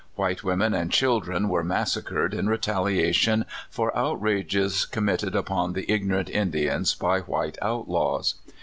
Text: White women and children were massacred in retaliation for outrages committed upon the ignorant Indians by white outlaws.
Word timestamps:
White 0.15 0.43
women 0.43 0.73
and 0.73 0.89
children 0.91 1.47
were 1.47 1.63
massacred 1.63 2.33
in 2.33 2.49
retaliation 2.49 3.45
for 3.69 3.95
outrages 3.95 4.87
committed 4.87 5.35
upon 5.35 5.73
the 5.73 5.85
ignorant 5.91 6.27
Indians 6.31 6.95
by 6.95 7.19
white 7.19 7.59
outlaws. 7.61 8.33